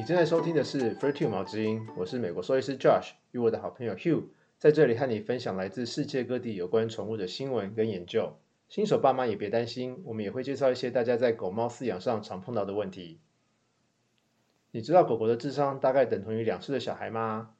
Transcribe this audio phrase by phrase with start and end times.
[0.00, 4.22] 你正在收听的是 f e r t u 毛之音，我是美国兽医师 Josh，与我的好朋友 Hugh
[4.56, 8.38] 在这里和你分享来自世界各地有关宠物的新闻跟研究。
[8.70, 13.20] 新手爸妈也别担心，我们也会介绍一些大家在狗猫饲养上常碰到的问题。
[14.70, 17.50] 你知道狗狗的智商大概等同于两岁的小孩吗？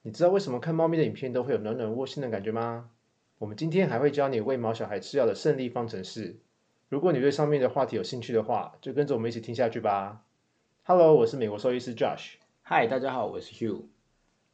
[0.00, 2.88] 你知道为什么看猫咪的影片都会有暖暖窝心的感觉吗？
[3.36, 6.40] 我们今天还会教你喂猫小孩吃药的胜利方程式。
[6.88, 10.24] 如果你对上面的话题有兴趣的话，就跟着我们一起听下去吧。
[10.82, 12.32] Hello，我是美国兽医师 Josh。
[12.62, 13.84] 嗨，大家好，我是 Hugh。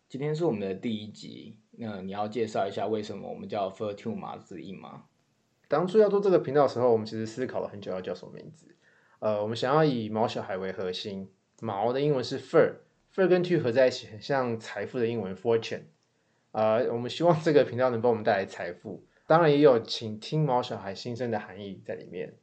[0.09, 5.05] 今天是我们的第一集，那你要介绍一下为什么我们叫 f e r t u 马子音吗？
[5.69, 8.75] 当初要做这个频道的时候，我们其实思考了很久要叫什么名字。
[9.21, 15.85] 呃，我们想要以毛小孩为核心，毛的英文是 fur，fur 跟 tu 合在一起，很像财富的英文 fortune。
[16.51, 22.35] 呃，我们希望这个频道能帮我们带来财富，当然也有请听毛小孩心声的含义在里面。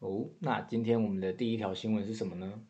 [0.00, 2.60] 哦，那今天我们的第一条新闻是什么呢？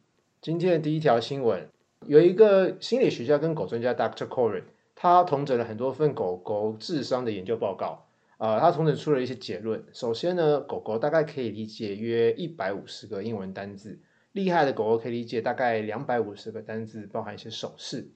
[0.42, 1.68] 今天的第一条新闻，
[2.06, 4.26] 有一个心理学家跟狗专家 Dr.
[4.26, 4.62] Coren，
[4.94, 8.06] 他统整了很多份狗狗智商的研究报告。
[8.38, 9.84] 呃，他统整出了一些结论。
[9.92, 14.00] 首先呢，狗狗大概可以理解约一百五十个英文单字，
[14.32, 18.10] 厉害的狗狗可以理解大概两百五十个单字，包含一些手势。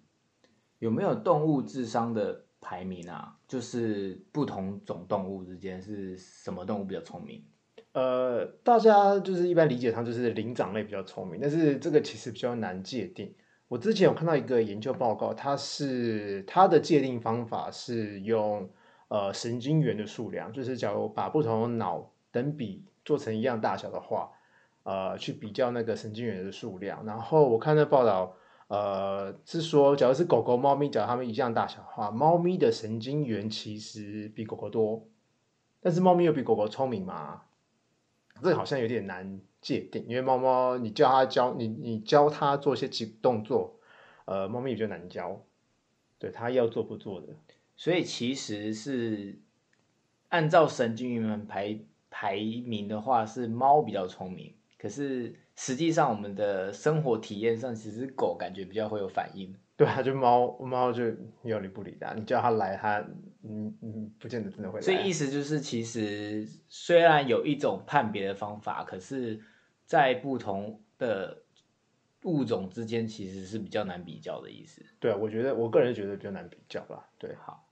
[0.79, 3.37] 有没有动物智商的排名啊？
[3.47, 7.45] 就是不同种动物之间是什么动物比较聪明？
[7.95, 13.33] 呃，大家就是一般理解上就是灵长类比较聪明，但是这个其实比较难界定。
[13.69, 18.69] 我之前有看到一个研究报告，它是它的界定方法是用
[19.07, 24.33] 呃神经元的数量，就是假如把不同脑等比做成一样大小的话，
[24.83, 27.07] 呃，去比较那个神经元的数量。
[27.07, 28.35] 然后我看那报道，
[28.67, 35.07] 呃，是说假如是狗狗、猫咪，假如它们一样大小的话，猫咪的神经元其实比狗狗多，
[35.81, 37.43] 但是猫咪又比狗狗聪明嘛？
[38.43, 43.79] 这个好像有点难界定，因为猫猫你叫它教你，你教它做一些几动作，
[44.27, 45.41] 呃，猫咪比较难教，
[46.19, 47.29] 对它要做不做的，
[47.77, 49.39] 所以其实是
[50.29, 51.79] 按照神经元排
[52.11, 59.55] 排名的话，是猫比较聪明，可是实际上我们的生活体验上，其实狗感觉比较会有反应。
[59.77, 61.03] 对啊，就猫猫就
[61.43, 63.05] 要理不理的，你叫它来，它
[63.47, 64.83] 嗯嗯，不见得真的会来。
[64.83, 69.39] 所以意思就是，其实虽然有一种判别的方法，可是，
[69.85, 71.43] 在不同的
[72.25, 74.83] 物种之间，其实是比较难比较的意思。
[74.99, 77.11] 对啊，我觉得我个人觉得比较难比较吧。
[77.19, 77.69] 对，好，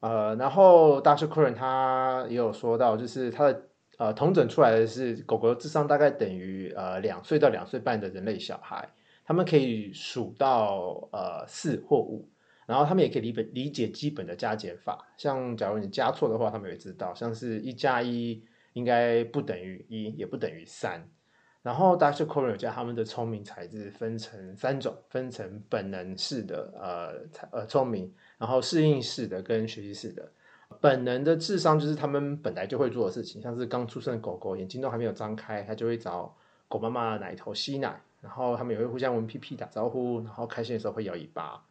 [0.00, 3.68] 呃，然后大师 Curran 他也有说到，就是他的
[3.98, 8.88] 呃同整出来的是狗狗智商大概等于呃两岁到两岁半的人类小孩。
[9.26, 12.28] 他们可以数到呃四或五，
[12.66, 15.06] 然后他们也可以理本理解基本的加减法。
[15.16, 18.42] 像假如你加错的话，他们也知道，像是一加一
[18.72, 21.08] 应该不等于一，也不等于三。
[21.62, 22.26] 然后 Dr.
[22.26, 30.30] c o r e n 将他们的聪明才智分成三种，分成本能式的呃呃聪明，然后适应式的跟学习式的。
[30.80, 36.36] 本能的智商就是他们本来就会做的事情，像是刚出生的狗狗眼睛都还没有张开，它就会找
[36.68, 37.98] 狗妈妈奶头吸奶。
[38.20, 41.62] 然后他们也会互相闻屁屁打招呼，然后开心的时候会摇尾巴。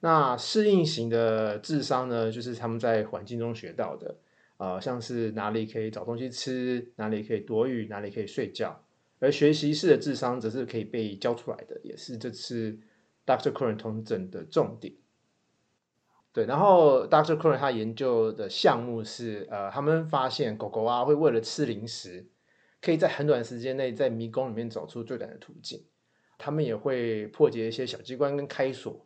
[0.00, 4.16] 那适应型的智商呢，就是他们在环境中学到的，
[4.56, 8.84] 呃，像是哪里可以找东西吃，哪里可以躲雨，哪里可以睡觉。
[9.20, 12.78] 而学习式的智商则是可以被教出来的，也是这次
[13.26, 13.52] Dr.
[13.52, 14.94] Curran 同诊的重点。
[16.32, 17.36] 对，然后 Dr.
[17.36, 22.28] Curran 他研究的项目是，呃，他们发现狗狗啊会为了吃零食，
[22.80, 25.82] 可以在很短时间内在迷宫里面走出最短的途径。
[26.36, 29.04] 他们也会破解一些小机关跟开锁，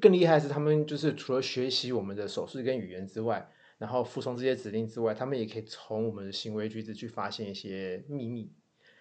[0.00, 8.50] 更厉害的是，他们就是除了学习我们的手势跟语言之外，然后服从这些指令之外，他们也可以从我们的行为举止去发现一些秘密。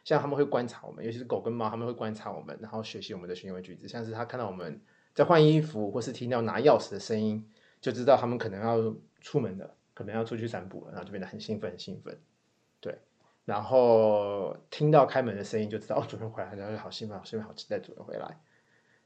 [0.06, 3.88] 像他们会观察我们，尤其是狗跟猫，他们会观察我们，然后学习我们的行为举止。
[3.88, 4.82] 像是他看到我们
[5.14, 7.46] 在换衣服，或是听到拿钥匙的声音，
[7.82, 12.18] 就知道他们可能要出门了，可能要出去散步了，然后就变得很兴奋，很兴奋。
[12.80, 12.98] 对。
[13.46, 18.40] 然后听到开门的声音就知道哦，主人回来，然后就好兴奋，好兴奋，好期待主人回来。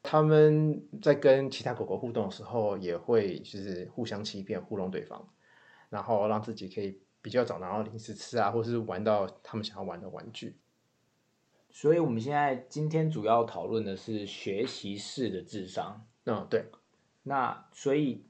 [0.03, 5.27] 他们在跟其他狗狗互动的时候，也会就是互相欺骗、糊弄对方，
[5.89, 10.57] 然后让自己可以比较早拿到零食吃啊，或是玩到他们想要玩的玩具。
[11.71, 16.05] 所以，我们现在今天主要讨论的是学习式的智商。
[16.25, 16.65] 嗯，对。
[17.23, 18.25] 那所以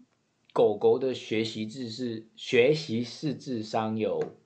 [0.54, 4.38] 狗狗的学习智是学习式智商有。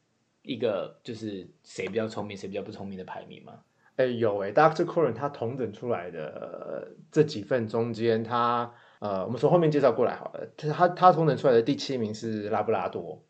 [0.43, 3.65] 一个就是谁比较聪明，谁比较不聪明的排名吗？
[3.97, 4.85] 哎，有哎，Dr.
[4.85, 10.47] Coren 他同等出来的这几份中间，他呃，我们从后面介绍过来好了。
[10.55, 13.23] 他他同等出来的第七名是拉布拉多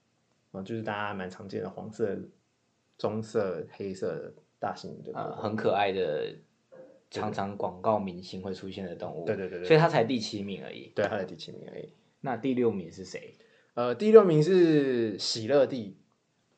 [0.51, 2.17] 啊，就是大家蛮常见的黄色、
[2.97, 6.35] 棕色、黑色大型的，呃，很可爱的
[7.09, 9.25] 常常广告明星会出现的动物。
[9.25, 10.91] 对对对对，所以他才第七名而已。
[10.93, 11.93] 对，他才第七名而已。
[12.19, 13.33] 那第六名是谁？
[13.73, 15.97] 呃，第六名是喜乐蒂，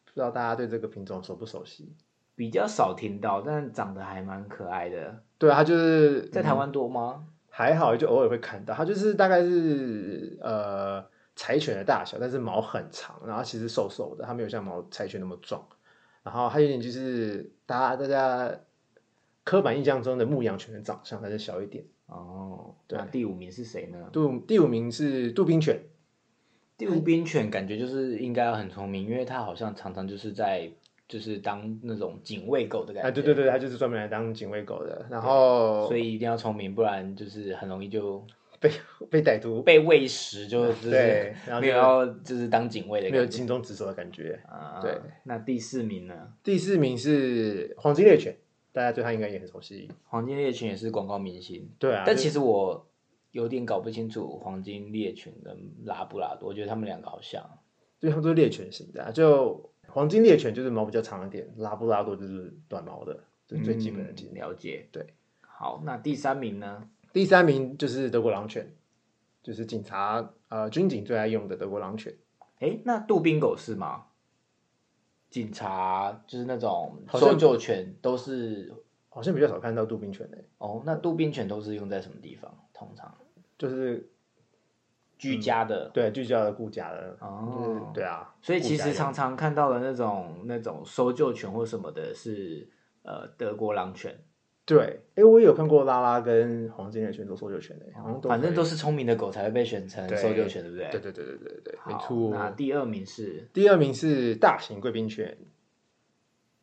[0.06, 1.94] 不知道大家对这个品种熟不熟悉？
[2.40, 5.22] 比较少听到，但长得还蛮可爱的。
[5.38, 7.26] 对啊，它就是在台湾多吗？
[7.50, 8.74] 还好，就偶尔会看到。
[8.74, 11.06] 它就是大概是呃
[11.36, 15.62] 柴犬的大小，但是毛很长，然后其实瘦瘦的，它没有像毛柴犬那么壮。
[16.24, 18.58] 然后它有点就是大家大家
[19.44, 21.84] 刻板印象中的牧羊犬的长相，但是小一点。
[22.06, 24.08] 哦，那第五名是谁呢？
[24.14, 25.78] 杜第五名是杜宾犬。
[26.78, 30.72] 杜宾犬感觉就是应该很聪明，因为它好像常常就是在
[31.10, 33.10] 就是当那种警卫狗的感觉。
[33.10, 35.06] 哎，对对对，它就是专门来当警卫狗的。
[35.10, 38.24] 然后，所以一定要聪明，不然就是很容易就
[38.60, 38.72] 被
[39.10, 44.40] 被歹徒被喂食，就是对，没有要就是当警卫的，没有尽忠职守的感觉。
[44.48, 44.96] 啊，对。
[45.24, 46.32] 那第四名呢？
[46.42, 48.38] 第四名是黄金猎犬，
[48.72, 49.90] 大家对它应该也很熟悉。
[50.06, 51.68] 黄金猎犬也是广告明星。
[51.80, 52.04] 对啊。
[52.06, 52.86] 但其实我。
[53.32, 57.48] 有点搞不清楚黄金猎犬跟拉布拉多，我觉得他们两个好像，
[58.00, 59.12] 对，他们都是猎犬型的。
[59.12, 64.88] 就黄金猎犬就是毛比较长一点，拉布拉多就是短毛的，这最基本的了解。
[64.92, 66.90] 对，好，那第三名呢？
[67.12, 68.74] 第三名就是德国狼犬，
[69.44, 72.16] 就是警察呃军警最爱用的德国狼犬。
[72.60, 74.06] 哎，那杜宾狗是吗？
[75.30, 78.74] 警察就是那种搜救犬都是。
[79.12, 80.46] 好像比较少看到杜宾犬诶。
[80.60, 82.56] 哦，那杜宾犬都是用在什么地方？
[82.72, 83.12] 通常
[83.58, 84.08] 就是
[85.20, 87.16] 居家的，对，居家的、顾家的。
[87.20, 88.34] 哦，对啊。
[88.42, 92.68] 所以其实常常看到的那种那种搜救犬或什么的，是
[93.04, 94.18] 呃德国狼犬。
[94.66, 97.86] 对，哎，我也有看过拉拉跟黄金猎犬做搜救犬的，
[98.30, 100.90] 反正都是聪明的狗才会被选成搜救犬，对不对？
[100.92, 102.30] 对对对对对对，没错。
[102.32, 103.50] 那第二名是？
[103.52, 105.38] 第二名是大型贵宾犬。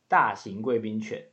[0.08, 1.26] 大型贵宾犬。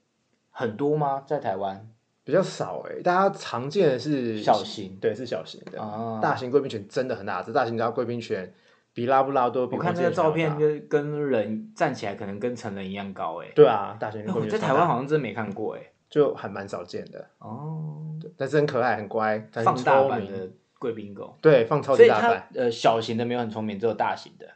[0.50, 1.24] 很多吗？
[1.28, 1.88] 在台湾
[2.24, 5.78] 比较少哎，大家常见的是小型，对，是小型的。
[6.22, 8.54] 大型贵宾犬真的很大只，大型家贵宾犬
[8.94, 9.68] 比拉布拉多。
[9.72, 13.48] 我看这个照片，就跟人站起来可能跟成人一样高哎。
[13.54, 18.16] 对啊，大型贵宾犬在台湾好像真没看过哎，就还蛮少见的哦。
[18.22, 20.50] 对，但是很可爱，很乖，放大版的
[20.80, 21.38] 贵宾狗。
[21.42, 22.48] 对，放超级大版。
[22.56, 24.48] 呃，小型的没有很聪明，只有大型的。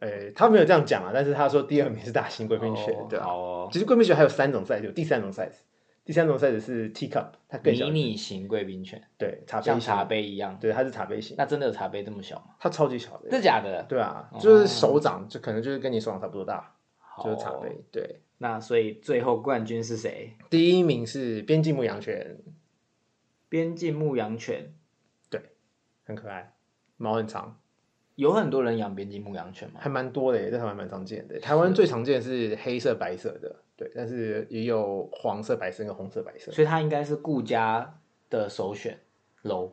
[0.00, 3.68] 诶，他没有这样讲啊，但是他说第二名是大型贵宾犬，对好哦。
[3.72, 5.54] 其实贵宾犬还有三种 size，有第三种 size，
[6.04, 7.88] 第三种 size 是 teacup，它更小。
[7.88, 10.58] 迷你型贵宾犬，对，像茶杯一样。
[10.60, 11.36] 对，它是茶杯型。
[11.38, 12.54] 那真的有茶杯这么小吗？
[12.58, 13.30] 它超级小的。
[13.30, 13.84] 真的假的？
[13.88, 16.74] 对啊，就是手掌，就可能就是跟你手掌差不多大，
[17.22, 17.84] 就是茶杯。
[17.90, 18.20] 对。
[18.38, 20.32] 那所以最后冠军是谁？
[20.50, 22.38] 第一名是边境牧羊犬。
[23.48, 24.72] 边境牧羊犬，
[25.28, 25.40] 对，
[26.04, 26.54] 很可爱，
[26.96, 27.60] 毛很长。
[28.14, 29.78] 有很多人养边境牧羊犬吗？
[29.80, 31.38] 还蛮多的，在台湾蛮常见的。
[31.38, 36.52] 台湾最常见的是黑色、白色的，对，但是也有黄色、白色跟红色、白色。
[36.52, 37.98] 所以它应该是顾家
[38.30, 38.98] 的首选
[39.42, 39.72] 楼。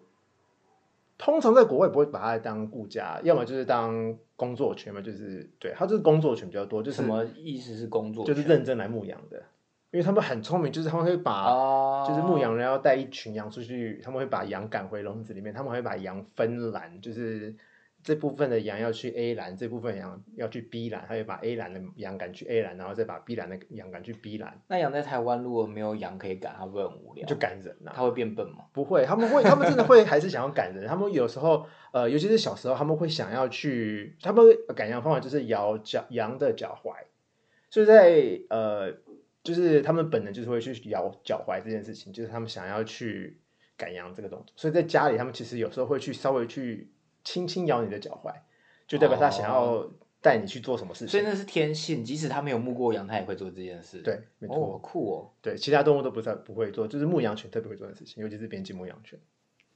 [1.17, 6.81] 通常在国外不会把它当顾家，要么就是当工作犬嘛，就是对，它就是工作犬比较多。
[6.81, 8.25] 就是什么意思是工作？
[8.25, 9.37] 就是认真来牧羊的，
[9.91, 17.55] 因为他们很聪明，就是他们会把，就是牧羊人要带一群羊出去，他们会把羊赶回笼子里面，他们会把羊分栏，就是。
[18.01, 24.61] 这部分的羊要去 A 栏，这部分羊要去 B 栏，他就把 A 栏的羊赶去 A 栏，然后再把 B 栏的羊赶去 B 栏。
[24.67, 27.27] 那羊在台湾如果没有羊可以赶，它会很无聊。
[27.27, 27.91] 就赶人呐。
[27.93, 28.65] 它会变笨吗？
[28.71, 30.87] 不会，他们会，他们真的会，还是想要赶人。
[30.87, 34.45] 他们有时候，呃，尤其是小时候，他们会想要去，他们
[34.75, 36.93] 赶羊方法就是摇脚羊的脚踝，
[37.69, 38.93] 所以在呃，
[39.43, 43.41] 就是他们本能就是会去摇脚踝这件事情，就是他们想要去
[43.75, 44.53] 赶羊这个动作。
[44.55, 46.89] 所以在家里，他们其实有时候会去稍微去。
[47.29, 48.33] 轻轻咬你的脚踝，
[48.87, 49.87] 就代表他想要
[50.19, 51.09] 带你去做什么事情。
[51.09, 54.01] 所以那是天性，即使他没有牧过羊，他也会做这件事。
[54.01, 55.31] 对，没错，酷哦。
[55.39, 59.19] 对，其他动物都不太不会做，就是牧羊犬特别会做的事情，尤其是边境牧羊犬。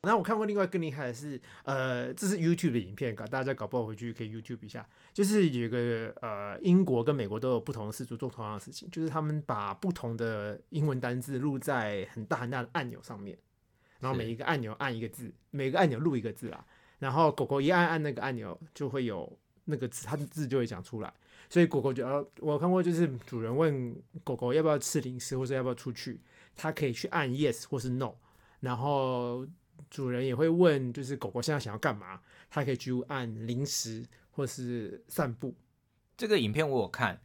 [0.02, 4.84] 然后我看过另外更厉害的是，呃，这是 YouTube 的影片，搞大家搞不好回去可以 YouTube 一下。
[5.14, 13.38] 就是有一个呃，英国跟美国都有不同的事主做同样的事情，就是他们把不同的英文单字录在很大很大的按钮上面，
[14.00, 16.66] 然后每一个按钮按一个字，每个按钮录一个字啊。
[17.04, 19.30] 然后狗狗一按按那个按钮，就会有
[19.66, 21.14] 那个字，它的字就会讲出来。
[21.50, 23.94] 所以狗狗就要我看过，就是主人问
[24.24, 26.22] 狗狗要不要吃零食，或者要不要出去，
[26.56, 28.14] 它可以去按 yes 或是 no。
[28.62, 29.46] 然后
[29.90, 35.54] 主人也会问，就是狗狗现在想要干嘛，它可以去按零食或是散步。
[36.16, 37.20] 这个影片我有看，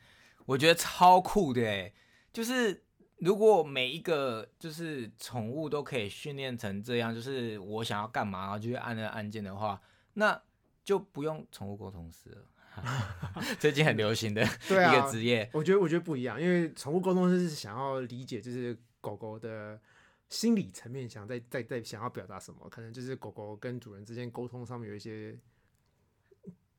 [0.45, 1.95] 我觉得超酷的诶，
[2.33, 2.83] 就是。
[3.19, 9.81] 如果每一个就是宠物都可以训练成这样，就是我想要干嘛，然后就去按那个按键的话，
[10.15, 10.41] 那
[10.85, 12.45] 就不用宠物沟通师了。
[13.59, 19.81] 最近很流行的 一个职业，我觉得我觉得不一样，因为宠物沟通师是想要理解就是狗狗的
[20.29, 25.37] 心理层面想在在在想要表达什么，可能就是狗狗跟主人之间沟通上面有一些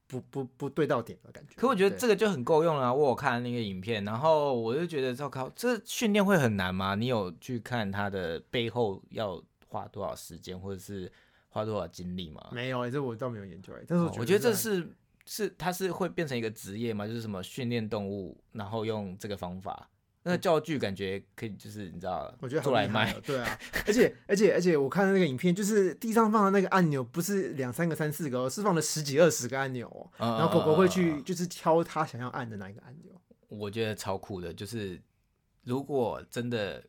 [0.10, 1.54] 不不不对到点的感觉。
[1.56, 6.96] 可我觉得这个就很够用了啊、我有看那个影片，然后我就觉得，糟糕，这训练会很难吗？
[6.96, 11.12] 你有去看它的背后要花多少时间，或者是
[11.50, 12.50] 花多少精力吗？
[12.51, 14.89] 没有哎、这我倒没有研究哎、但是哦我觉得这是
[15.28, 17.06] 是它是会变成一个职业吗？
[17.06, 19.88] 就是什么训练动物，然后用这个方法，
[20.24, 30.12] 那教具感觉可以，就是你知道，我觉得好做来卖对啊， 而且而且而且我看那个影片，就是地上放的那个按钮不是两三个、三四个、哦，是放了十几二十个按钮哦。
[30.18, 33.14] 嗯然后狗狗会去就是挑它想要按的那一个按钮。
[33.48, 35.02] 我觉得超酷的，就是
[35.64, 36.84] 如果真的，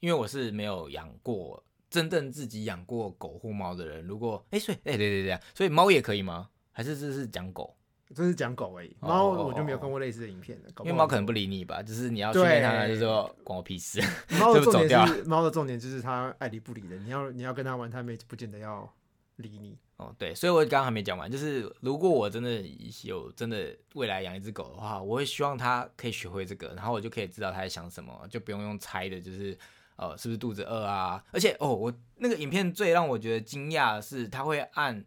[0.00, 6.50] 因为我是没有养过真正自己养过狗或猫的人，如果哎、所以哎、对对对啊，所以猫也可以吗？
[6.70, 7.76] 还是这是讲狗？
[8.12, 14.00] 这是讲狗而已，哦猫我就没有看过类似的影片因为猫可能不理你吧，就是你要训练它，对就说关我屁事。
[14.40, 18.92] 猫的重 就走掉点是猫的重点就是它爱理不理的，你要你要跟它玩，它没不见得要
[19.36, 19.78] 理你。
[19.96, 22.60] 哦，对，所以我刚刚还没讲完，就是如果我真的
[23.04, 29.56] 有真的未来养一只狗的话，我会希望它可以学会这个，然后我就可以知道它在想什么，就不用用猜的，就是
[29.94, 31.24] 呃是不是肚子饿啊？
[31.30, 35.04] 而且哦，我那个影片最让我觉得惊讶的是，它会按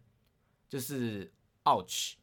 [0.70, 1.30] 就是
[1.64, 2.14] ouch，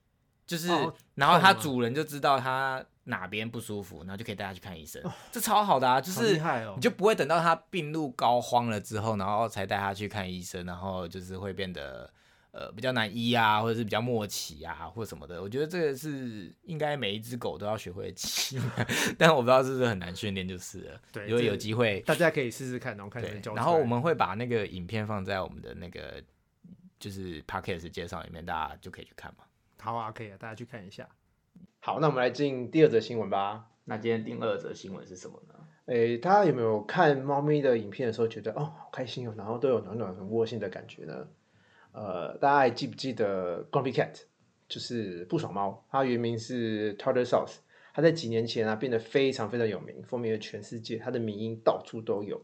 [0.46, 6.38] 就是、哦然后它主人就知道它哪边不舒服，然后就可以带它去看医生，这超好的啊，就是
[6.76, 12.12] 你就不会等到它病入膏肓了之后，然后才带它去看医生，然后就是会变得
[12.52, 15.42] 呃比较难医啊，或者是比较默契啊，或什么的。
[15.42, 18.70] 我觉得这个是应该每一只狗都要学会的技能，
[19.18, 21.00] 但我不知道是不是很难训练，就是了。
[21.28, 23.24] 如果有机会，大家可以试试看，然后看。
[23.56, 26.22] 然后我们会把那个影片放在我们的那个
[27.00, 29.45] 就是 podcast 介绍里面，大家就可以去看嘛。
[29.86, 31.08] 好啊，可以啊，大家去看一下。
[31.80, 33.68] 好，那我们来进第二则新闻吧。
[33.84, 35.54] 那今天第二则新闻是什么呢？
[35.86, 41.28] 诶，大家有没有看猫咪的影片的时候，觉得哦好开心哦，然后都有暖暖很窝心的感觉呢？
[41.92, 44.24] 呃，大家还记不记得 Grumpy Cat，
[44.68, 45.86] 就是不爽猫？
[45.92, 47.58] 它原名是 Tartar Sauce，
[47.94, 52.44] 它在几年前啊变得非常非常有名，风靡了全世界，它的迷音到处都有。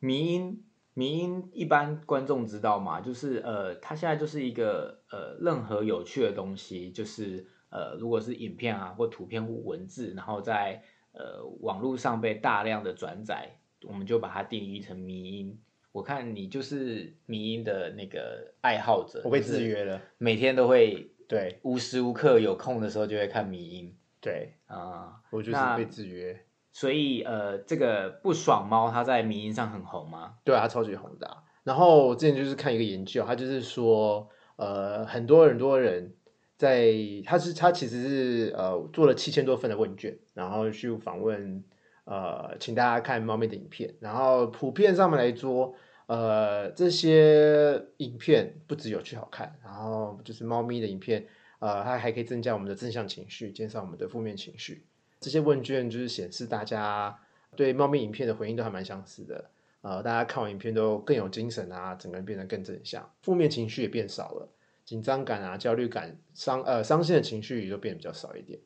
[0.00, 0.64] 迷音，
[0.94, 3.00] 迷音一般观众知道吗？
[3.00, 10.82] 就是呃，它现在就是一个呃，任何有趣的东西，就是呃，如果是影片啊或图片或文字，然后在
[11.12, 15.60] 呃网络上被大量的转载，我们就把它定义成迷音。
[15.90, 25.20] 我看你就是迷音的那个爱好者，我被制约了，每天都会对无时无刻有空的时候就会看迷音对，啊。
[25.30, 26.38] 我就是被制约。
[26.74, 30.34] 所以呃，这个不爽猫它在迷音上很红吗？
[30.44, 36.12] 对啊，它超级红的、然后我之前就是看一个研究，它就是说，呃，很多很多人
[36.58, 36.92] 在，
[37.24, 41.62] 他是他其实是呃做了七千多份的问卷，然后去访问，
[42.06, 45.74] 呃，请大家看猫咪的影片，然后普遍上面来说，
[46.06, 51.24] 呃，这些影片不只有趣好看，然后就是猫咪的影片，
[51.60, 54.84] 呃，它还可以增加我们的正向情绪，减少我们的负面情绪。
[55.24, 57.18] 这些问卷就是显示大家
[57.56, 59.50] 对猫咪影片的回应都还蛮相似的。
[59.80, 64.46] 呃，大家看完影片都更有精神啊，整个人变得更正向，负面情绪也变少了，
[64.84, 68.60] 紧张感啊、焦虑感、伤呃伤心的情绪也都变得比较少一点。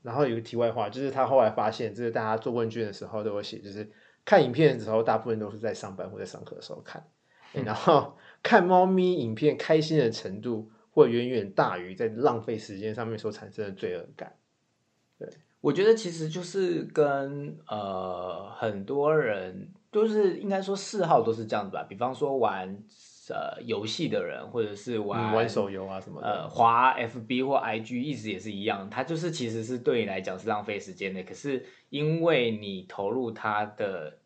[0.00, 3.86] 然后有个题外话，就是他后来发现，就是大家做问卷的时候都有写，就是
[4.24, 7.06] 看影片的时候，大部分都是在上班或在上课的时候看，
[7.52, 14.34] 欸然后看猫咪影片开心的程度会远远大于在浪费时间上面所产生的罪恶感。
[15.60, 22.68] 我觉得其实就是跟呃很多人就是应该说嗜好都是这样子吧，比方说玩
[23.30, 34.18] 呃游戏的人，或者是玩、嗯，玩手游啊什么的，呃滑 FB 或 IG 一直也是一样，它就是其实是对你来讲是浪费时间的，可是因为你投入它的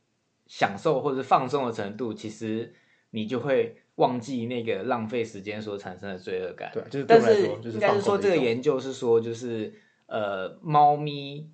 [0.47, 2.75] 享受或者放松的程度，其实
[3.11, 6.71] 你就会忘记那个浪费时间所产生的罪恶感。
[6.75, 9.73] 对，就是对但是应该是说，这个研究是说，就是
[10.13, 11.51] 呃，猫咪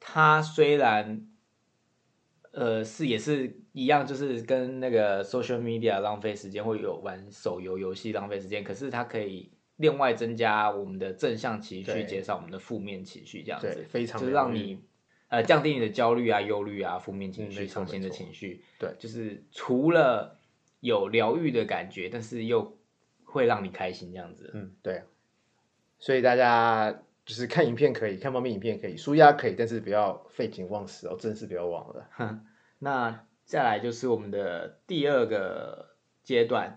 [0.00, 1.26] 它虽然
[2.52, 14.82] 呃是也是一样，就是跟那个 social media 浪费时间，或有玩手游游戏浪费时间，可是它可以另外增加我们的正向情绪，减少我们的负面情绪，这样对子，非常就是让你
[15.28, 18.94] 呃降低你的焦虑啊、忧虑啊、负面情绪、伤心的情绪，对。
[18.98, 20.38] 就是除了
[20.80, 22.78] 有疗愈的感觉，但是又
[23.24, 24.50] 会让你开心这样子。
[24.54, 24.96] 嗯，对。
[24.96, 25.04] 啊，
[25.98, 32.08] 所以大家就是看影片可以，看方面影片可以，舒压可以，但是不要废寝忘食哦，真是不要忘了。
[32.80, 35.90] 那再来就是我们的第二个
[36.24, 36.76] 阶段。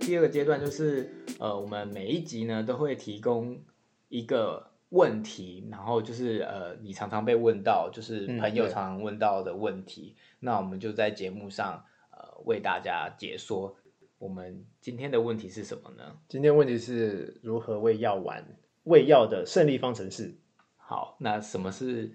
[0.00, 3.60] 第二个阶段就是，呃，我们每一集呢都会提供
[4.08, 13.76] 一个问题，然后就是呃，你常常被问到，就是朋友常常问到的问题，那我们就在节目上呃为大家解说。
[14.18, 16.18] 我们今天的问题是什么呢？
[16.28, 18.44] 今天问题是如何喂药丸
[18.82, 20.34] 喂药的胜利方程式。
[20.76, 22.10] 好，那什么是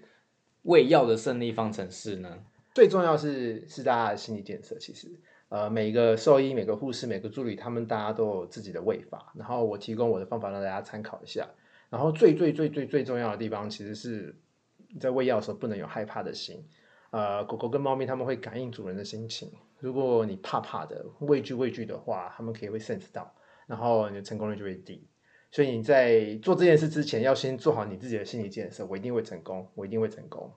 [0.62, 2.44] 喂药的胜利方程式呢？
[2.74, 4.76] 最重要是是大家的心理建设。
[4.78, 5.08] 其实，
[5.48, 9.32] 呃，每个兽医、每个护士、每个助理，他们大家都有自己的喂法。
[9.34, 11.48] 然后我提供我的方法让大家参考一下。
[11.88, 14.36] 然后最最最最最重要的地方，其实是
[15.00, 16.62] 在喂药的时候不能有害怕的心。
[17.12, 19.50] 呃，狗狗跟猫咪他们会感应主人的心情。
[19.84, 23.30] 如果你怕怕的、畏惧畏惧的话，他们可以会 sense 到，
[23.66, 25.06] 然后你的成功率就会低。
[25.50, 28.86] 所以你在做这件事之前，要先做好你自己的心理建设。
[28.86, 30.50] 我一定会成功，我一定会成功。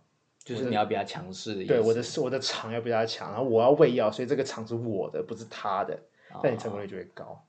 [0.45, 5.99] 就是你要比较强势的，对我的我的场要比较强，然后我要喂药，所以这个场是我的，不是他的，
[6.41, 7.43] 那你成功率就会高。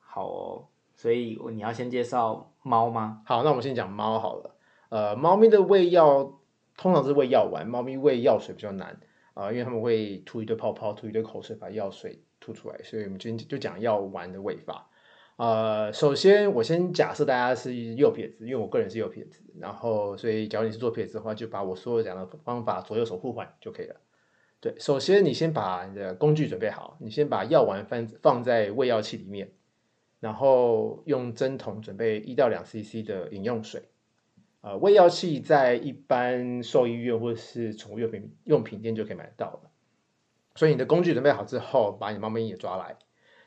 [0.00, 3.22] 好哦，所以你要先介绍猫吗？
[3.24, 4.54] 好，那我们先讲猫好了。
[4.90, 6.38] 呃，猫咪的喂药
[6.76, 9.00] 通常是喂药丸，猫咪喂药水比较难。
[9.34, 14.88] 啊，因为他们会吐一堆泡泡，吐一堆口水，把药水吐出来，所以我们今天就讲药丸的喂法。
[15.36, 23.96] 呃，首先我先假设大家是右撇子，因为我个人是右撇子，然后所以假如你是左撇子的话，就把我所有讲的方法左右手互换就可以了。
[24.60, 29.50] 对，首先你先把你的工具准备好，你先把药丸放放在喂药器里面，
[30.20, 33.82] 然后用针筒准备一到两 CC 的饮用水。
[34.62, 39.70] 呃，喂药器在一般兽医院或者是宠物用品用品店就可以买到了。
[40.54, 42.96] 所以你的工具准备好之后，把你猫咪也抓来。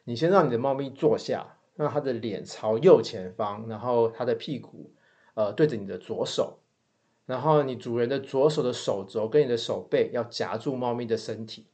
[0.04, 4.92] 你先让你的猫咪坐下，让它的脸朝右前方，然后它的屁股
[5.36, 6.60] 呃对着你的左手，
[7.26, 11.66] 然后你主人的左手的手肘跟你的手背要夹住猫咪的身体，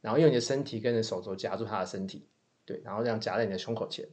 [0.00, 2.26] 然后用你的身体跟你的手肘夹住它的身体，
[2.64, 4.08] 对，然后这样夹在你的胸口前，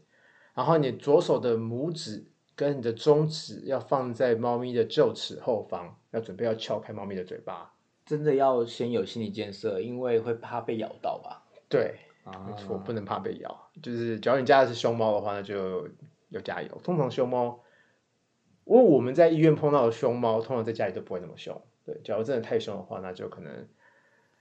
[0.54, 2.26] 然后你左手的拇指。
[2.56, 7.74] 跟你的中指要放在猫咪的臼齿后方，要准备要撬开猫咪的嘴巴。
[8.06, 11.44] 真的要先有心理建设，因为会怕被咬到吧？
[11.70, 11.96] 对，
[12.46, 13.70] 没错，不能怕被咬。
[13.82, 15.88] 就是假如你家的是凶猫的话，那就
[16.30, 16.82] 要加油。
[16.84, 17.64] 通常凶猫，
[18.66, 21.60] 因为我们在医院碰到的凶猫，通常在家里都不会那么凶。
[21.86, 23.68] 对，假如真的太凶的话，那就可能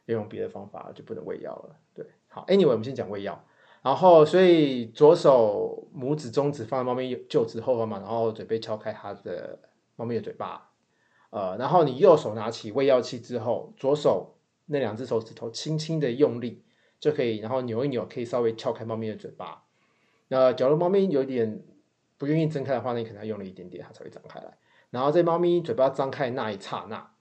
[0.07, 1.77] 要用别的方法，就不能喂药了。
[1.95, 3.45] 对，好，Anyway，我们先讲喂药。
[3.83, 9.59] 然后，所以左手拇指、中指放在猫咪臼齿后方嘛，然后准备敲开它的
[9.97, 10.71] 猫咪的嘴巴。
[11.31, 16.63] 呃，然后你右手拿起喂药器之后，左手那两只手指头轻轻的用力
[17.01, 19.65] 就可以，然后扭一扭，可以稍微撬开猫咪的嘴巴。
[20.29, 21.63] 那假如猫咪有点
[22.19, 24.59] 不愿意睁开的话，你可能要用力一点点，它才会张开来。
[24.91, 27.12] 然后在猫咪嘴巴张开那一刹那。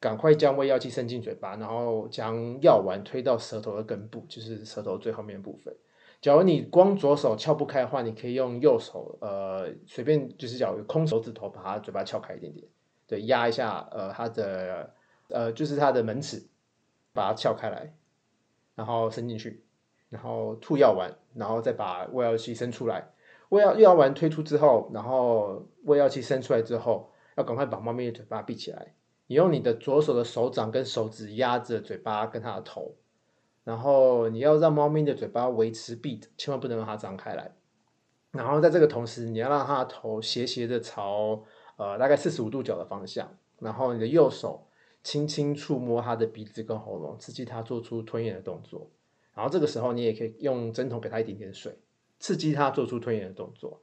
[0.00, 5.76] 赶快将喂药器伸进嘴巴，然后将药丸推到舌头的根部，就是舌头最后面部分。
[6.22, 12.66] 假如你光左手撬不开的话，你可以用右手，呃，随便就是假如空手指头把它嘴巴撬开一点点，
[13.06, 14.94] 对，压一下，呃，它的，
[15.28, 16.42] 呃，就是它的门齿，
[17.12, 17.94] 把它撬开来，
[18.74, 19.64] 然后伸进去，
[20.08, 23.10] 然后吐药丸，然后再把喂药器伸出来。
[23.50, 28.94] 喂药药丸推出之后，然后喂药器伸出来之后，要赶快把猫咪的嘴巴闭起来。
[29.30, 32.96] 你用你的左手的手掌跟手指压着嘴巴跟它的头，
[33.62, 37.54] 然后你要让猫咪的嘴巴维持闭着，千万不能让它张开来。
[38.32, 41.44] 然后在这个同时，你要让它的头斜斜的朝
[41.76, 43.32] 呃大概四十五度角的方向。
[43.60, 44.66] 然后你的右手
[45.04, 48.90] 轻轻触摸它的鼻子跟喉咙，刺激它做出吞咽的动作。
[49.32, 51.78] 然后这个时候你也可以用针筒给它一点点水，
[52.18, 53.80] 刺激它做出吞咽的动作。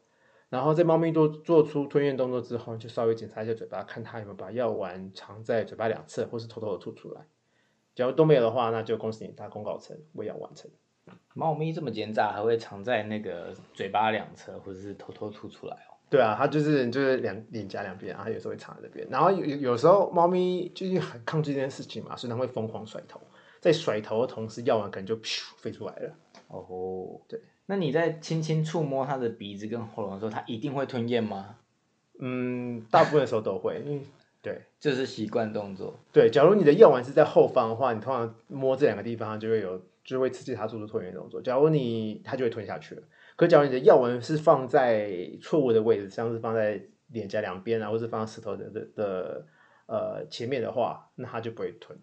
[0.49, 7.25] 然后在猫咪都做出吞咽动作之后，就稍微检查一下嘴巴，看它有没有把药丸藏在嘴巴两侧，或是偷偷的吐出来。
[7.95, 10.71] 假如都没有的话，那就恭喜你，大功告成喂药完成。
[11.33, 15.95] 猫咪这么奸诈，还会藏在那个嘴巴两侧，或者是偷偷吐出来哦？
[16.09, 19.07] 对啊，它就是就是两脸颊两边，然后有时候会藏在这边。
[19.09, 23.19] 然后有有时候猫咪就是很抗拒这件事情嘛，所以它会疯狂甩头，
[23.59, 26.15] 在甩头的同时，药丸可能就噗飞出来了。
[26.47, 27.41] 哦，对。
[27.67, 31.57] 那你在轻轻触摸它的鼻子跟喉咙的时候，它一定会吞咽吗？
[32.19, 34.01] 嗯，大部分的时候都会，因为
[34.41, 35.99] 对，这是习惯动作。
[36.11, 41.41] 对，假如你的药丸是在后方的话，你通常摸这两个地方，就会有就会刺激它做出吞咽动作。
[41.41, 43.03] 假如你它就会吞下去了。
[43.35, 49.45] 可假如你的药丸是放在错误的位置，像是放在脸颊两边啊，或是放在石头的的的
[49.85, 51.99] 呃前面的话，那它就不会吞。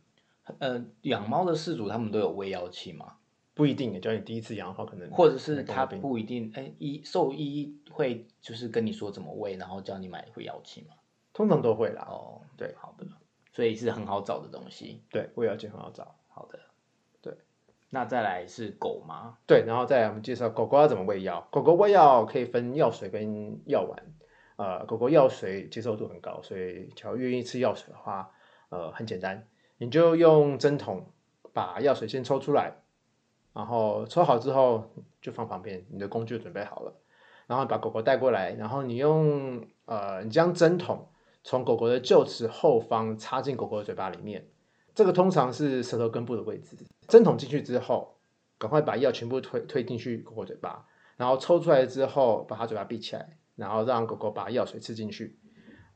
[0.59, 3.15] 呃，养猫的饲主他们都有喂药器吗？
[3.55, 10.95] 不一定，只要你第一次养的话，可能或者是他不一定，哎，医兽医会就是跟你说怎么喂，然后叫你买会药器嘛。
[11.33, 12.07] 通常都会啦。
[12.11, 13.07] 哦，对，好的，
[13.53, 15.03] 所以是很好找的东西。
[15.11, 16.17] 对，喂药器很好找。
[16.29, 16.59] 好的，
[17.23, 17.35] 对。
[17.91, 19.39] 那再来是狗吗？
[19.47, 21.47] 对，然后再来我们介绍狗狗要怎么喂药。
[21.51, 24.03] 狗狗喂药可以分药水跟药丸。
[24.57, 28.31] 呃，狗狗药水接受度很高，所以只要愿意吃药水的话，
[28.69, 31.07] 呃，很简单，你就用针筒
[31.53, 32.77] 把药水先抽出来，
[33.55, 34.91] 然后抽好之后
[35.23, 36.93] 就放旁边，你的工具准备好了，
[37.47, 41.09] 然后把狗狗带过来，然后你用呃，你将针筒
[41.43, 44.47] 从狗狗的臼齿后方插进狗狗的嘴巴里面，
[44.95, 46.77] 这个通常是舌头根部的位置，
[47.09, 48.17] 针筒进去之后，
[48.59, 50.87] 赶快把药全部推推进去狗狗嘴巴，
[51.17, 53.39] 然后抽出来之后，把它嘴巴闭起来。
[53.57, 55.39] 然后让狗狗把药水吃进去，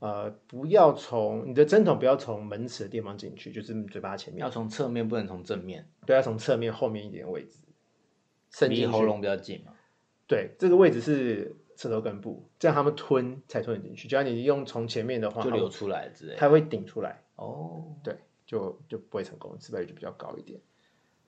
[0.01, 5.89] 呃，不要从你的针筒不要从门齿的地方进去，就是嘴巴前面，要从侧面，不能从正面。
[6.07, 7.59] 对，要从侧面后面一点位置，
[8.69, 9.73] 离喉咙比较近嘛。
[10.29, 14.07] 对，这个位置是舌头根部，这样他们吞才吞得进去。
[14.07, 17.23] 只要你用从前面的话，就流出来之类，它会顶出来。
[17.35, 20.61] 哦，对，就就不会成功，失败率就比较高一点。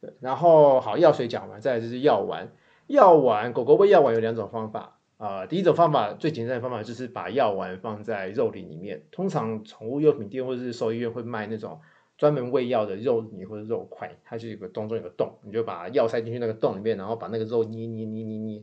[0.00, 2.52] 对，然后好，药水讲完，再来就是药丸。
[2.87, 4.99] 药丸，狗狗喂药丸有两种方法。
[5.20, 9.04] 呃，第一种方法最简单的方法就是把药丸放在肉泥里面。
[9.11, 11.78] 通常宠物用品店或者是兽医院会卖那种
[12.16, 18.62] 专门喂药的肉泥或者肉块，它就有个洞中有个洞，你就把药塞进去那个洞里面，然后把那个肉捏捏捏捏捏，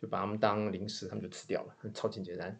[0.00, 2.58] 就把它们当零食，它们就吃掉了，超级简单。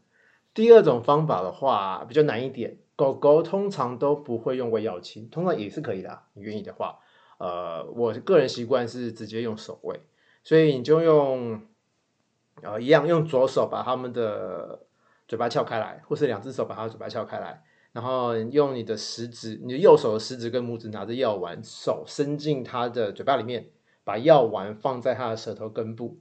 [0.53, 6.99] 第二种方法的话比较难一点，狗狗通常都不会用喂药器，通常也是可以的，你愿意的话。
[7.39, 10.03] 呃，我个人习惯是直接用手喂，
[10.45, 11.63] 所以你就用。
[12.61, 14.81] 然后一样用左手把他们的
[15.27, 23.69] 嘴巴撬开来，或是两只手把他的嘴巴撬开来，然后用你的食指，你的右手的食指跟拇指拿着药丸，手伸进他的嘴巴里面，
[24.05, 26.19] 把药丸放在他的舌头根部，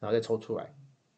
[0.00, 0.74] 然后再抽出来，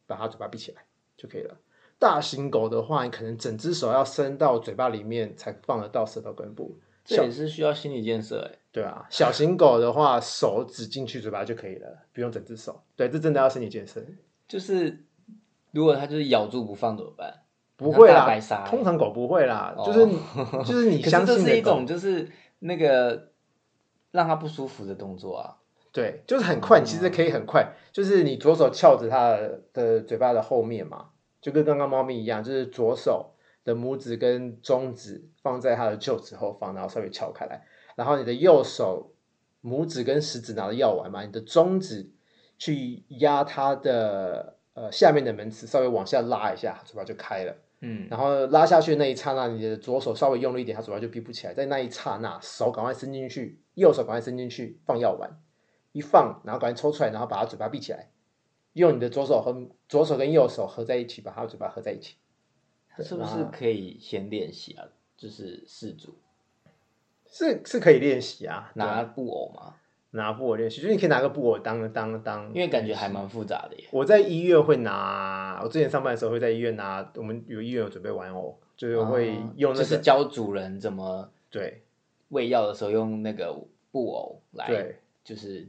[0.07, 0.83] 把他嘴巴闭起来
[1.17, 1.57] 就可以了。
[1.99, 8.59] 大型狗的话，你可能整只手要伸到嘴巴里面才放得到舌头根部，这也是需要心理建设哎。
[8.71, 12.83] 对啊，小型狗的话，手指进去嘴巴就可以了，不用整只手。
[12.95, 14.05] 对，这真的要心理建设。
[14.49, 15.05] 就是
[15.73, 17.43] 如果它就是咬住不放怎么办？
[17.77, 18.27] 不会啦，
[18.67, 20.07] 通常狗不会啦，就是
[20.65, 22.27] 就是你 相信这是一种就是
[22.61, 23.33] 那个
[24.13, 25.57] 让它不舒服的动作啊。
[25.93, 29.39] 对，就是很快，其实可以很快，就是你左手翘着它
[29.75, 31.11] 的嘴巴的后面嘛，
[31.43, 39.13] 就跟刚刚猫咪一样，就是左手的拇指跟中指放在它的臼齿后方，然后稍微翘开来，然后你的右手
[39.63, 42.11] 拇指跟食指拿着药丸嘛，你的中指。
[42.59, 47.57] 去压它的呃下面的门齿，稍微往下拉一下，嘴巴就开了。
[47.81, 51.53] 嗯，然后拉下去的那一刹那，你的左手稍微用力一点，它嘴巴就闭不起来。
[51.53, 55.31] 在那一刹那，手赶快伸进去，右手赶快伸进去放药丸，
[55.93, 58.11] 一放，然后赶快抽出来，然后把它嘴巴闭起来，
[58.73, 62.17] 用你的左手和左手跟右手合在一起，把它的嘴巴合在一起。
[63.05, 64.87] 是不是可以先练习啊？
[65.19, 66.15] 就是四组，
[67.27, 69.75] 是是可以练习啊，拿布偶吗？
[70.13, 73.85] 拿布偶练习，就你可以拿个布偶当当当，因为感觉还蛮复杂的耶。
[73.91, 81.83] 我在医院会拿，我之前上班的时候会在医院拿，我们有医院有准备玩偶，就是会用那是教主人怎么对
[82.29, 83.55] 喂药的时候用那个
[83.91, 85.69] 布偶来，对，就是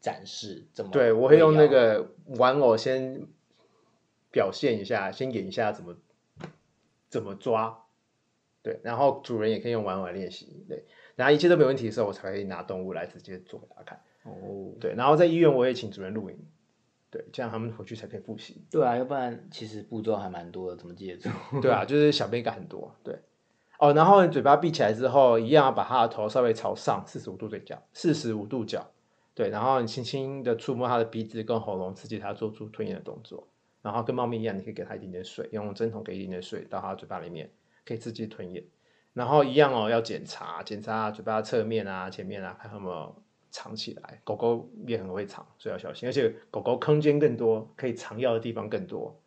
[0.00, 0.90] 展示怎么。
[0.92, 3.26] 对我会用那个玩偶先
[4.30, 5.96] 表现一下，先演一下怎么
[7.08, 7.84] 怎么抓，
[8.62, 10.84] 对，然后主人也可以用玩偶来练习，对。
[11.18, 14.00] 然后一切都没问题的时候，我才会拿动物来直接做给大家看。
[14.22, 16.38] 哦，对，然后在医院我也请主任录影，
[17.10, 18.62] 对，这样他们回去才可以复习。
[18.70, 21.28] 对啊，要不然其实步骤还蛮多的，怎么记得住？
[21.60, 22.94] 对啊，就是小便感很多。
[23.02, 23.18] 对，
[23.80, 28.88] 哦，然后嘴巴闭起来之后，一样要把他的头稍微朝上四十五度对角，四十五度角。
[29.34, 33.48] 对，然后你轻轻的触摸他的鼻子跟喉咙，刺激他做出吞咽的动作。
[33.82, 37.50] 然后跟猫咪一样，你可以给它一点点水，用针筒给一点点水到它的嘴巴里面，
[37.84, 38.64] 可以刺激吞咽。
[39.12, 44.20] 然后一样哦，要检查检查嘴巴侧面啊、前面啊，看有没有藏起来。
[44.24, 46.08] 狗狗也很会藏，所以要小心。
[46.08, 49.20] 而且狗狗空间更多，可以藏药的地方更多。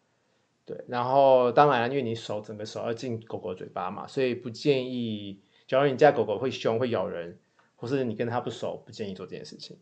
[0.64, 5.42] 对，然后当然，因为你手整个手要进狗狗嘴巴嘛，所以不建议。
[5.68, 7.40] 假如你家狗狗会凶、会咬人，
[7.76, 9.78] 或是你跟它不熟，不建议做这件事情。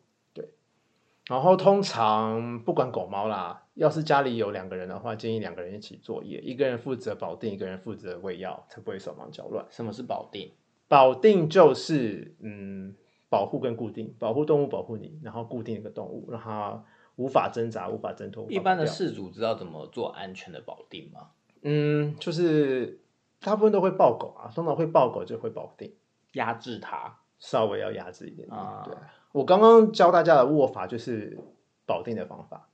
[1.29, 9.63] 然后通常不管狗猫啦，要是家里有两个人的话，建议两个人一起作业，一个人负责保定，一个人负责喂药，才不会手忙脚乱。
[9.69, 10.51] 什么是保定？
[10.87, 12.95] 保定就是嗯，
[13.29, 16.83] 保护跟固定，保护动物保护你，然后固定一个动物，让它
[17.17, 18.47] 无法挣扎、无法挣脱。
[18.49, 21.29] 一般的饲主知道怎么做安全的保定吗？
[21.61, 22.99] 嗯，就是
[23.39, 25.93] 大部分都会抱狗啊，通常会抱狗就会保定，
[26.33, 28.95] 压制它，稍微要压制一点啊，对。
[29.31, 31.37] 我刚刚教大家的握法就是
[31.85, 32.69] 保定的方法，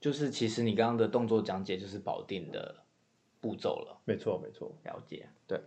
[0.00, 2.84] 就是其实你刚刚的动作讲解就是保定的
[3.40, 4.00] 步骤了。
[4.04, 5.28] 没错，没错，了解。
[5.48, 5.60] 对，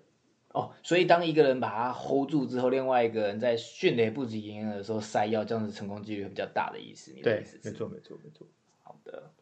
[0.54, 7.12] 哦，所以当一个人把它 hold 住之后，另外一个人在迅雷不及掩耳的时候塞药，这样子成功几率会比较大的意思。
[7.22, 8.48] 对，没错，没错，没错。
[8.82, 9.34] 好的，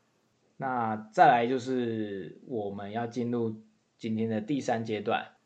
[0.57, 3.61] 那再来就是我们要进入
[3.97, 5.36] 今天的第三阶段。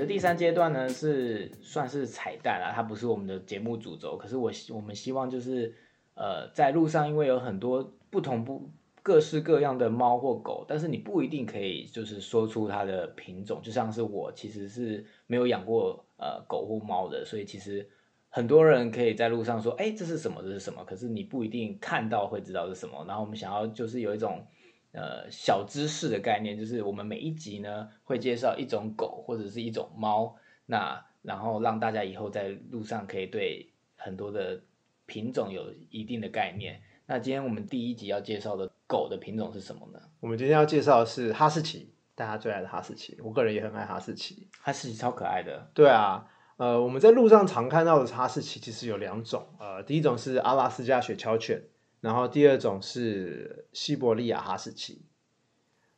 [0.00, 4.16] 的第三阶段呢是算是彩蛋啊，它不是我们的节目主轴。
[4.16, 5.74] 可是我我们希望就是
[6.14, 8.70] 呃，在路上因为有很多不同不
[9.02, 13.60] 各式各样的猫或狗，但是你不一定可以就是说出它的品种。
[13.62, 17.86] 就像是我其实是没有养过呃狗或猫的，所以其实
[18.30, 20.40] 很多人可以在路上说，哎，这是什么？
[20.42, 20.82] 这是什么？
[20.84, 23.04] 可是你不一定看到会知道是什么。
[23.06, 24.44] 然后我们想要就是有一种。
[24.92, 30.34] 呃，小知识的概念就是我们每一集呢会介绍一种狗或者是一种猫，
[30.66, 34.60] 那然后让大家以后在路上可以对很多的
[35.06, 36.82] 品种有一定的概念。
[37.06, 40.00] 那今天我们第一集要介绍的狗的品种是什么呢？
[40.18, 43.16] 我们今天要介绍的是哈士奇，大家最爱的哈士奇。
[43.22, 45.70] 我个人也很爱哈士奇，哈士奇超可爱的。
[45.72, 46.26] 对啊，
[46.56, 51.62] 呃，我们在路上常看到的哈士奇其实有两种，呃，第一种是阿拉斯加雪橇犬。
[52.00, 55.02] 然后第二种是西伯利亚哈士奇，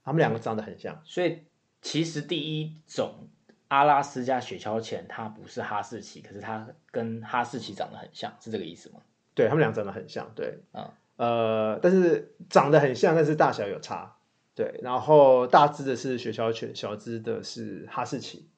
[0.05, 1.45] 它们两个长得很像，所以
[1.81, 3.29] 其实第一种
[3.69, 9.01] 阿拉斯加雪橇犬它不是哈士奇，可是它跟哈士奇长得很像，是这个意思吗？
[9.35, 10.59] 对，它们俩长得很像，对，
[11.17, 14.17] 呃，但是长得很像，但是大小有差，
[14.55, 18.49] 对，然后大只的是雪橇犬，小只的是哈士奇。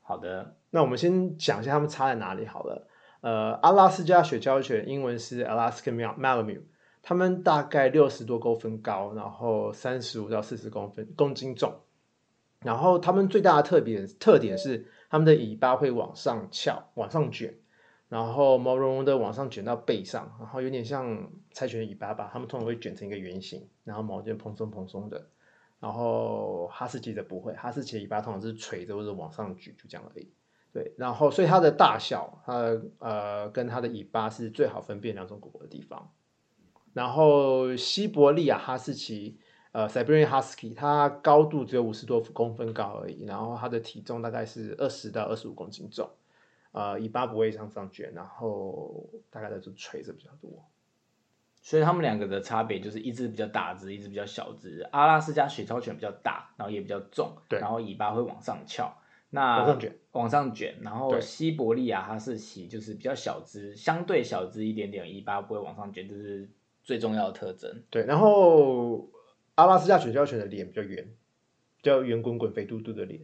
[0.00, 2.88] 好的，那我们先讲一下它们差在哪里好了。
[3.22, 6.64] 呃，阿拉斯加雪橇犬英文是 Alaskan Malamute，
[7.02, 11.72] 它们大概六十多公分高，然后三十五到四十公分公斤重，
[12.64, 17.54] 然后它们最大的特别特点是它们的尾巴会往上翘、往上卷，
[18.08, 25.28] 然后毛茸茸的往上卷到背上，然后有点像柴犬的尾巴吧，它们通常会卷成一个圆形，然后毛就蓬松蓬松的，
[25.78, 30.28] 然后哈士奇的不会，哈士奇的尾巴通常是垂着或者往上举，就这样而已。
[30.72, 36.10] 对，然后所以它的大小，它呃跟它的尾巴是最好分辨两种狗狗的地方。
[36.94, 39.38] 然后西伯利亚哈士奇，
[39.72, 46.08] 呃，Siberian Husky，它高度只有五十多公分高而已，然后它的体重大概是二十到二十五公斤重，
[46.72, 50.50] 呃，尾巴不会向上卷，然后大概都是垂着比较多。
[51.60, 54.80] 所以它们两个的差别就是一只比较大只，一只比较小只。
[54.90, 58.94] 阿拉斯加雪橇犬比较大，然后也比较重，对，然后尾巴会往上翘。
[59.34, 66.50] 那往上卷，往上卷，然后西伯利亚哈士奇就是比较小只，相对小只一点点，尾巴不会往上卷，这是
[66.84, 67.82] 最重要的特征。
[67.88, 69.08] 对，然后
[69.54, 71.02] 阿拉斯加雪橇犬的脸比较圆，
[71.78, 73.22] 比较圆滚滚、肥嘟嘟的脸，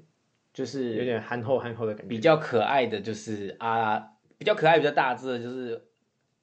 [0.55, 2.09] 就是有点憨厚憨厚的感觉。
[2.09, 5.85] 比较可爱的就是阿拉，比较可爱、比较大只的就是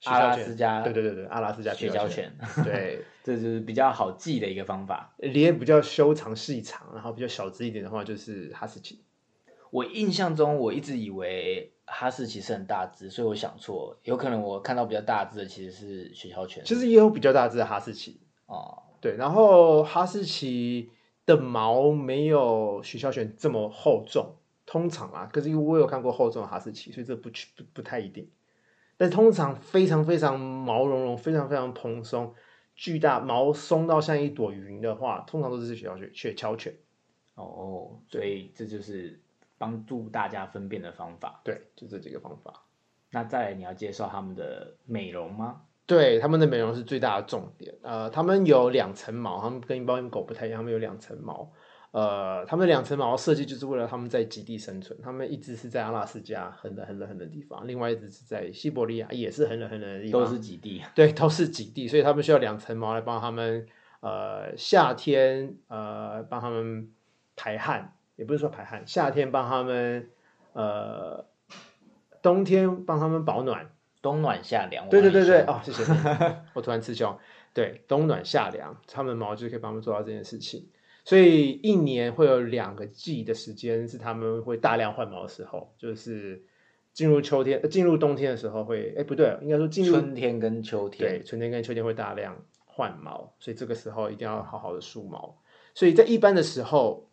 [0.04, 2.32] 阿拉斯加，对对对对，阿拉斯加雪橇犬，
[2.64, 5.16] 对， 这就是比较好记的一个方法。
[5.18, 9.02] 脸比较修长细长，然后比较小只一点的话就是哈士奇。
[9.72, 16.64] 我印象中，我一直以为哈士奇是很大只，所以我想错，有可能我看到比较大只的其实是雪橇犬。
[16.64, 19.16] 其实也有比较大只的哈士奇哦，对。
[19.18, 20.90] 然后哈士奇
[21.26, 28.30] 的毛没有雪橇犬这么厚重，通常啊，可是因为我有看过厚重的哈士奇，所以这不不不太一定。
[28.98, 32.34] 但通常非常非常毛茸茸、非常非常蓬松、
[32.76, 36.10] 巨大毛松到像一朵云的话，通常都是雪橇犬。
[36.14, 36.74] 雪橇犬
[37.36, 39.20] 哦，所以这就是。
[39.58, 42.64] 帮助大家分辨的方法，对，就这几个方法。
[43.12, 45.62] 那再来，你要介绍他们的美容吗？
[45.86, 47.74] 对，他们的美容是最大的重点。
[47.82, 51.52] 呃，他们有两层毛，他们跟一般狗不太一样，他们有两层毛。
[51.92, 55.00] 呃，他们两层毛设计就是为了他们在极地生存。
[55.02, 60.82] 他们一只是在阿拉斯加很冷很冷很冷的地方，另外一只是在西伯利亚，也是很冷很冷的地方，都是极地。
[60.94, 63.66] 对，都是极地，所以他们需要两层毛来帮他们，
[64.02, 66.92] 呃，夏天呃帮他们
[67.38, 67.95] 排汗。
[68.16, 70.10] 也不是说排汗，夏天帮他们，
[70.54, 71.26] 呃，
[72.22, 74.88] 冬天帮他们保暖，冬暖夏凉。
[74.90, 76.00] 对对对对，哦，谢谢你，
[76.56, 77.18] 我突然吃穷。
[77.54, 80.70] 对，冬暖夏凉，他们的毛就可以帮他们做到这件事情。
[81.04, 86.44] 所以一年会有两个季的时间是他们会大量换毛的时候，就是
[86.94, 95.38] 进入秋天、进入冬天的时候会，哎，不对，应该说进入春天跟秋天，对，春天跟秋天会大量换毛，所以这个时候一定要好好的梳毛。
[95.74, 97.10] 所以在一般的时候。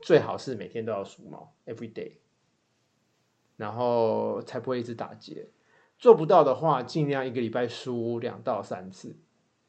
[0.00, 2.12] 最好是每天都要梳毛，every day，
[3.56, 5.48] 然后才不会一直打结。
[5.98, 9.16] 做不到的话，尽量一个礼拜梳两到三次。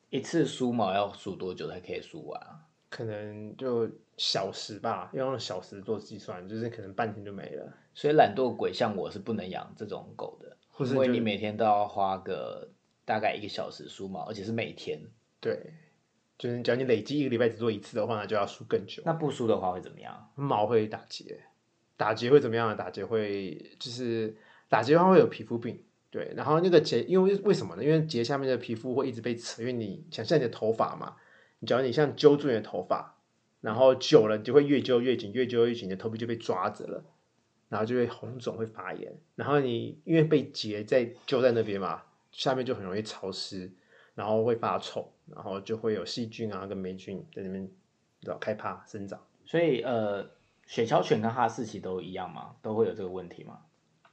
[0.10, 2.62] 一次梳毛要梳多久才可以梳完啊？
[2.90, 7.74] 可能就小时吧，要用小时做计算，就是可能半天就没了。
[7.94, 12.70] 所以懒惰鬼像我是不能养这种狗的，因为你每天都要花个
[13.04, 15.00] 大概一个小时梳毛，而且是每天。
[15.40, 15.74] 对。
[16.38, 19.02] 就是只要你累积一个礼拜只做一次的话，那就要输更久。
[19.06, 20.32] 那不输的话会怎么样？
[20.36, 21.40] 毛会打结，
[21.96, 22.76] 打结会怎么样？
[22.76, 24.36] 打结会就是
[24.68, 27.84] 打结的话会有皮肤病，对，然后那个结，因为为什么呢？
[27.84, 31.16] 因为结下面的皮肤会一直被扯，因为你想象你的头发嘛，
[31.60, 33.18] 你只要你像揪住你的头发，
[33.62, 37.04] 然后久了你就会越揪越紧，越揪越紧，你的头皮就被抓着了，
[37.70, 39.18] 然后就会红肿、会发炎。
[39.36, 43.72] 然后你因为被结在揪在那边嘛，下面就很容易潮湿，
[44.16, 47.70] 然后会发臭，然后就会有细菌啊跟霉菌在那边
[48.40, 49.22] 开趴生长。
[49.46, 50.30] 所以呃，
[50.66, 52.56] 雪橇犬跟哈士奇都一样吗？
[52.62, 53.60] 都会有这个问题吗？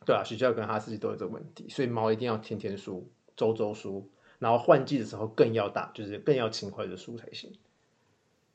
[0.05, 7.53] 对啊，学校跟哈士奇都有这个问题，所以猫一定要天天梳、周周梳，然后换季的时候更要打，就是更要勤快的梳才行。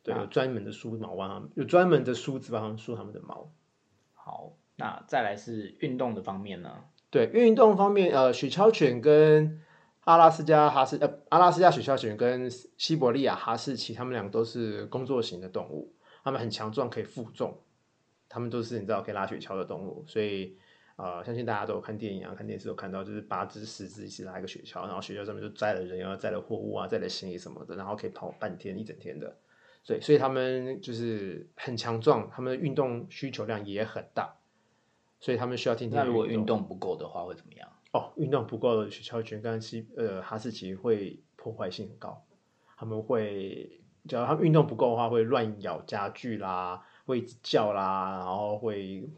[0.04, 3.50] 对，有专门的梳毛帮有专门的梳子帮他们梳他们的毛。
[4.14, 6.84] 好，那再来是运动的方面呢？
[7.10, 9.62] 对，运动方面，呃，雪橇犬跟
[10.08, 15.94] 阿拉斯加哈士呃，阿拉斯加雪橇犬跟西伯利亚哈士奇，他们两个都是工作型的动物，
[16.24, 17.60] 他们很强壮，可以负重，
[18.30, 20.58] 他们都是你知道可以拉雪橇的动物，所以。
[21.00, 29.38] 呃，相信大家都有看电影啊，看电视有看到，就是八只、十只一起拉一个雪橇，然后雪橇上面就载了人，然后载了货物啊，载了行李什么的，然后可以跑半天、一整天的。
[29.84, 34.34] 所以，所以他们就是很强壮，他们的运动需求量也很大，
[35.20, 36.04] 所以他们需要天天。
[36.04, 37.70] 那如果运动不够的话，会怎么样？
[37.94, 42.24] 哦，运动不够的雪橇犬跟西呃哈士奇会破坏性很高，
[42.76, 49.10] 他们会，只要他们运动不够的话，会乱咬家具啦，会叫啦，然后会。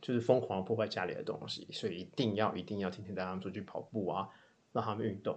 [0.00, 4.28] 就是疯狂破坏家里的东西，所以一定要一定要天天带他们出去跑步啊，
[4.72, 5.36] 让他们运动，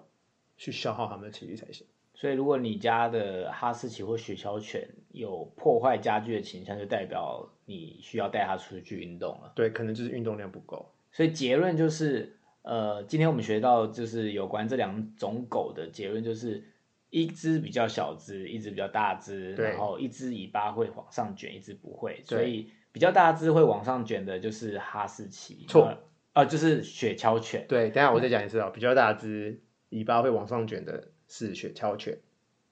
[0.55, 1.87] 去消耗他们的体力才行。
[2.13, 9.51] 所以如果你家的哈士奇或雪橇犬有破坏家具的倾向，就代表你需要带它出去运动了。
[9.55, 10.93] 对，可能就是运动量不够。
[11.11, 16.63] 所以结论就是，呃，今天我们学到就是有关这两种狗的结论，就是
[17.09, 22.71] 一只比较小只，一只比较大只，然后一只尾巴会往上卷，一只不会，所以。
[22.93, 25.63] 比较大只会往上卷的，就是哈士奇。
[25.65, 25.97] 错，
[26.33, 27.65] 啊，就是雪橇犬。
[27.69, 28.69] 对，等下我再讲一次哦。
[28.69, 32.19] 比较大只尾巴会往上卷的是雪橇犬。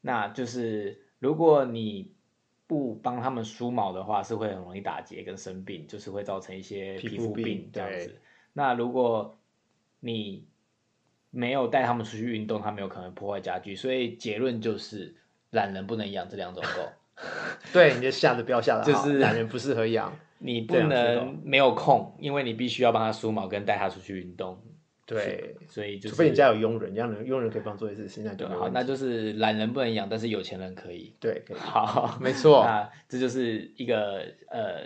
[0.01, 2.11] 那就是如果你
[2.67, 8.19] 不帮他们梳毛的话，是会很容易打结跟生病，就是会造成一些皮肤病这样子。
[8.51, 9.38] 那如果
[9.99, 10.45] 你
[11.29, 13.75] 没有带他们出去运动，他们有可能破坏家具。
[13.75, 15.15] 所以结论就是，
[15.51, 16.89] 懒人不能养这两种狗。
[17.73, 20.17] 对，你就下的不要下的，就是懒人不适合养。
[20.41, 24.57] 你不能没有空，因为你必须要帮他梳毛跟带他出去运动。
[25.05, 28.69] 对，所以就除非你家有佣人，佣人佣人可以帮做一次事情，那就好。
[28.69, 31.13] 那就是懒人不能养，但是有钱人可以。
[31.19, 32.63] 对，好，没错。
[32.63, 34.83] 那这就是一个呃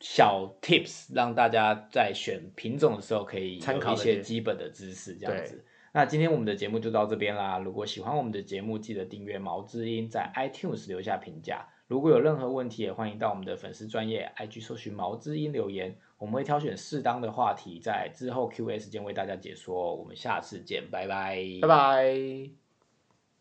[0.00, 5.64] 小 tips，让大家在选品种的时候可以参考一些基本的知识，这样子。
[5.92, 7.58] 那今天我们的节目就到这边啦。
[7.58, 11.66] 如果喜欢我们的节目，记得订阅毛知音，在 iTunes 留下评价。
[11.88, 19.96] 如果有任何问题，也欢迎到我们的粉丝专业 IG 搜寻毛知音留言，我们会挑选适当的话题，在之后 Q&A 时间为大家解说。
[19.96, 22.59] 我们下次见，拜拜，拜拜。